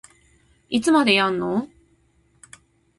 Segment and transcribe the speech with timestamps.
[0.71, 1.69] いつまでやんの